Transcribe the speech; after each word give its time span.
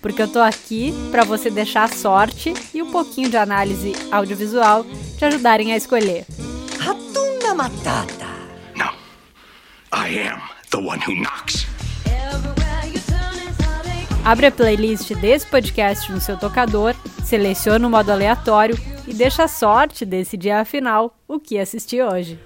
porque 0.00 0.22
eu 0.22 0.28
tô 0.28 0.40
aqui 0.40 0.92
para 1.10 1.24
você 1.24 1.50
deixar 1.50 1.84
a 1.84 1.88
sorte 1.88 2.52
e 2.74 2.82
um 2.82 2.90
pouquinho 2.90 3.30
de 3.30 3.36
análise 3.36 3.92
audiovisual 4.10 4.84
te 5.16 5.24
ajudarem 5.24 5.72
a 5.72 5.76
escolher. 5.76 6.26
Ratunda 6.78 7.54
Matata. 7.54 8.26
No. 8.74 8.92
I 9.92 10.28
am 10.28 10.40
the 10.70 10.78
one 10.78 11.00
who 11.06 11.14
knocks. 11.14 11.66
Abre 14.26 14.46
a 14.46 14.50
playlist 14.50 15.14
desse 15.14 15.46
podcast 15.46 16.10
no 16.10 16.20
seu 16.20 16.36
tocador, 16.36 16.96
seleciona 17.24 17.86
o 17.86 17.90
modo 17.90 18.10
aleatório 18.10 18.76
e 19.06 19.14
deixa 19.14 19.44
a 19.44 19.48
sorte 19.48 20.04
decidir 20.04 20.50
afinal 20.50 21.16
o 21.28 21.38
que 21.38 21.56
assistir 21.60 22.02
hoje. 22.02 22.36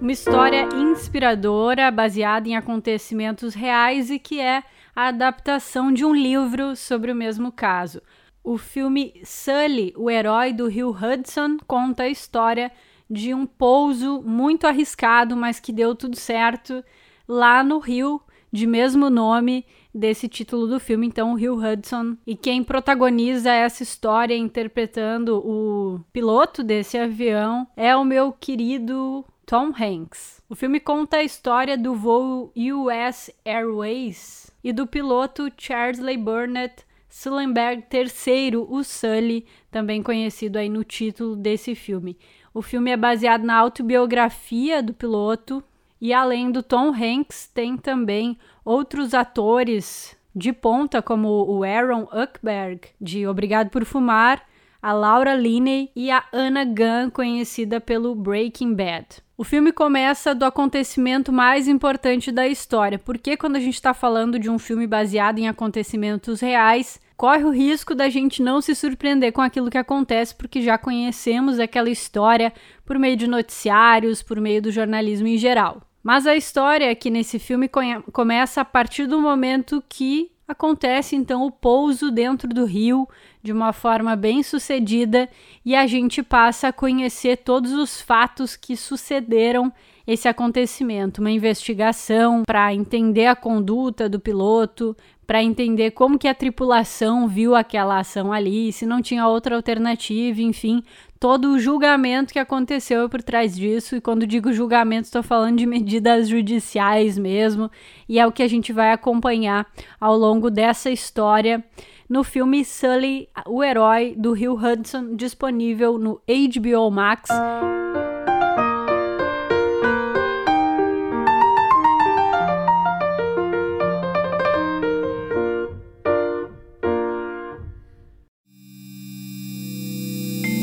Uma 0.00 0.12
história 0.12 0.66
inspiradora 0.74 1.90
baseada 1.90 2.48
em 2.48 2.56
acontecimentos 2.56 3.54
reais 3.54 4.10
e 4.10 4.18
que 4.18 4.40
é 4.40 4.62
a 4.98 5.06
adaptação 5.06 5.92
de 5.92 6.04
um 6.04 6.12
livro 6.12 6.74
sobre 6.74 7.12
o 7.12 7.14
mesmo 7.14 7.52
caso. 7.52 8.02
O 8.42 8.58
filme 8.58 9.14
Sully, 9.22 9.94
o 9.96 10.10
herói 10.10 10.52
do 10.52 10.66
rio 10.66 10.90
Hudson, 10.90 11.56
conta 11.68 12.02
a 12.02 12.08
história 12.08 12.72
de 13.08 13.32
um 13.32 13.46
pouso 13.46 14.20
muito 14.22 14.66
arriscado, 14.66 15.36
mas 15.36 15.60
que 15.60 15.72
deu 15.72 15.94
tudo 15.94 16.16
certo 16.16 16.84
lá 17.28 17.62
no 17.62 17.78
rio 17.78 18.20
de 18.52 18.66
mesmo 18.66 19.08
nome 19.08 19.64
desse 19.94 20.26
título 20.26 20.66
do 20.66 20.80
filme, 20.80 21.06
então 21.06 21.30
o 21.30 21.36
Rio 21.36 21.54
Hudson. 21.54 22.16
E 22.26 22.34
quem 22.34 22.64
protagoniza 22.64 23.52
essa 23.52 23.84
história 23.84 24.36
interpretando 24.36 25.38
o 25.38 26.00
piloto 26.12 26.64
desse 26.64 26.98
avião 26.98 27.68
é 27.76 27.94
o 27.94 28.04
meu 28.04 28.32
querido 28.32 29.24
Tom 29.48 29.72
Hanks. 29.72 30.42
O 30.46 30.54
filme 30.54 30.78
conta 30.78 31.16
a 31.16 31.24
história 31.24 31.78
do 31.78 31.94
voo 31.94 32.52
US 32.54 33.30
Airways 33.46 34.52
e 34.62 34.74
do 34.74 34.86
piloto 34.86 35.50
Charles 35.56 36.00
Burnett 36.18 36.84
Sullenberg 37.08 37.84
III, 37.90 38.58
o 38.58 38.84
Sully, 38.84 39.46
também 39.70 40.02
conhecido 40.02 40.58
aí 40.58 40.68
no 40.68 40.84
título 40.84 41.34
desse 41.34 41.74
filme. 41.74 42.18
O 42.52 42.60
filme 42.60 42.90
é 42.90 42.96
baseado 42.96 43.42
na 43.42 43.56
autobiografia 43.56 44.82
do 44.82 44.92
piloto 44.92 45.64
e 45.98 46.12
além 46.12 46.52
do 46.52 46.62
Tom 46.62 46.92
Hanks, 46.92 47.46
tem 47.46 47.78
também 47.78 48.36
outros 48.62 49.14
atores 49.14 50.14
de 50.36 50.52
ponta 50.52 51.00
como 51.00 51.26
o 51.50 51.64
Aaron 51.64 52.06
Uckberg 52.12 52.82
de 53.00 53.26
Obrigado 53.26 53.70
por 53.70 53.86
Fumar, 53.86 54.46
a 54.80 54.92
Laura 54.92 55.34
Linney 55.34 55.90
e 55.94 56.10
a 56.10 56.24
Anna 56.32 56.64
Gunn, 56.64 57.10
conhecida 57.10 57.80
pelo 57.80 58.14
Breaking 58.14 58.74
Bad. 58.74 59.06
O 59.36 59.44
filme 59.44 59.72
começa 59.72 60.34
do 60.34 60.44
acontecimento 60.44 61.32
mais 61.32 61.68
importante 61.68 62.32
da 62.32 62.46
história, 62.46 62.98
porque 62.98 63.36
quando 63.36 63.56
a 63.56 63.60
gente 63.60 63.74
está 63.74 63.94
falando 63.94 64.38
de 64.38 64.50
um 64.50 64.58
filme 64.58 64.86
baseado 64.86 65.38
em 65.38 65.48
acontecimentos 65.48 66.40
reais, 66.40 67.00
corre 67.16 67.44
o 67.44 67.50
risco 67.50 67.94
da 67.94 68.08
gente 68.08 68.42
não 68.42 68.60
se 68.60 68.74
surpreender 68.74 69.32
com 69.32 69.40
aquilo 69.40 69.70
que 69.70 69.78
acontece, 69.78 70.34
porque 70.34 70.62
já 70.62 70.76
conhecemos 70.76 71.58
aquela 71.58 71.90
história 71.90 72.52
por 72.84 72.98
meio 72.98 73.16
de 73.16 73.26
noticiários, 73.26 74.22
por 74.22 74.40
meio 74.40 74.62
do 74.62 74.72
jornalismo 74.72 75.28
em 75.28 75.36
geral. 75.36 75.82
Mas 76.02 76.26
a 76.26 76.34
história 76.34 76.90
aqui 76.90 77.10
nesse 77.10 77.38
filme 77.38 77.68
começa 78.12 78.60
a 78.60 78.64
partir 78.64 79.06
do 79.06 79.20
momento 79.20 79.82
que 79.88 80.30
acontece 80.48 81.14
então 81.14 81.44
o 81.44 81.50
pouso 81.50 82.10
dentro 82.10 82.48
do 82.48 82.64
rio 82.64 83.06
de 83.42 83.52
uma 83.52 83.72
forma 83.72 84.16
bem 84.16 84.42
sucedida 84.42 85.28
e 85.62 85.76
a 85.76 85.86
gente 85.86 86.22
passa 86.22 86.68
a 86.68 86.72
conhecer 86.72 87.36
todos 87.36 87.72
os 87.72 88.00
fatos 88.00 88.56
que 88.56 88.74
sucederam 88.74 89.70
esse 90.08 90.26
acontecimento, 90.26 91.18
uma 91.18 91.30
investigação 91.30 92.42
para 92.46 92.72
entender 92.72 93.26
a 93.26 93.36
conduta 93.36 94.08
do 94.08 94.18
piloto, 94.18 94.96
para 95.26 95.42
entender 95.42 95.90
como 95.90 96.18
que 96.18 96.26
a 96.26 96.34
tripulação 96.34 97.28
viu 97.28 97.54
aquela 97.54 97.98
ação 97.98 98.32
ali, 98.32 98.72
se 98.72 98.86
não 98.86 99.02
tinha 99.02 99.28
outra 99.28 99.54
alternativa, 99.54 100.40
enfim, 100.40 100.82
todo 101.20 101.50
o 101.50 101.58
julgamento 101.58 102.32
que 102.32 102.38
aconteceu 102.38 103.06
por 103.10 103.22
trás 103.22 103.54
disso. 103.54 103.96
E 103.96 104.00
quando 104.00 104.26
digo 104.26 104.50
julgamento, 104.50 105.04
estou 105.04 105.22
falando 105.22 105.58
de 105.58 105.66
medidas 105.68 106.26
judiciais 106.26 107.18
mesmo, 107.18 107.70
e 108.08 108.18
é 108.18 108.26
o 108.26 108.32
que 108.32 108.42
a 108.42 108.48
gente 108.48 108.72
vai 108.72 108.92
acompanhar 108.92 109.66
ao 110.00 110.16
longo 110.16 110.50
dessa 110.50 110.90
história 110.90 111.62
no 112.08 112.24
filme 112.24 112.64
Sully, 112.64 113.28
o 113.46 113.62
herói 113.62 114.14
do 114.16 114.32
Rio 114.32 114.54
Hudson, 114.54 115.14
disponível 115.14 115.98
no 115.98 116.18
HBO 116.26 116.90
Max. 116.90 117.28